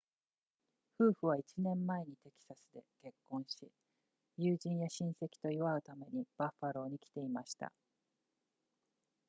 [0.97, 3.69] 夫婦は1年前にテキサスで結婚し
[4.35, 7.71] 友人や親戚と祝うためにバッファローに来ていました